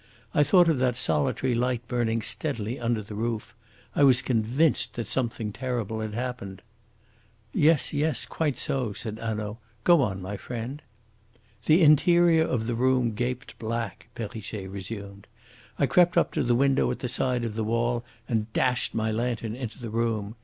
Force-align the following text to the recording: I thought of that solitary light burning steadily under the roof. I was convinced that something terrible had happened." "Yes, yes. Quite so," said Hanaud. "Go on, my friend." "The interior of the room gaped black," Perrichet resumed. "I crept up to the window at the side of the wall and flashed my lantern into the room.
I 0.33 0.41
thought 0.41 0.67
of 0.67 0.79
that 0.79 0.97
solitary 0.97 1.53
light 1.53 1.87
burning 1.87 2.23
steadily 2.23 2.79
under 2.79 3.03
the 3.03 3.13
roof. 3.13 3.53
I 3.95 4.03
was 4.03 4.23
convinced 4.23 4.95
that 4.95 5.05
something 5.05 5.51
terrible 5.51 5.99
had 5.99 6.15
happened." 6.15 6.63
"Yes, 7.53 7.93
yes. 7.93 8.25
Quite 8.25 8.57
so," 8.57 8.93
said 8.93 9.19
Hanaud. 9.19 9.59
"Go 9.83 10.01
on, 10.01 10.19
my 10.19 10.37
friend." 10.37 10.81
"The 11.67 11.83
interior 11.83 12.45
of 12.47 12.65
the 12.65 12.73
room 12.73 13.13
gaped 13.13 13.59
black," 13.59 14.07
Perrichet 14.15 14.67
resumed. 14.71 15.27
"I 15.77 15.85
crept 15.85 16.17
up 16.17 16.33
to 16.33 16.41
the 16.41 16.55
window 16.55 16.89
at 16.89 16.97
the 16.97 17.07
side 17.07 17.43
of 17.43 17.53
the 17.53 17.63
wall 17.63 18.03
and 18.27 18.47
flashed 18.55 18.95
my 18.95 19.11
lantern 19.11 19.55
into 19.55 19.77
the 19.79 19.91
room. 19.91 20.35